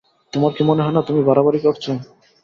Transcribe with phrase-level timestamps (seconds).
[0.33, 1.85] তোমার কি মনে হয় না, তুমি বাড়াবাড়ি করছ?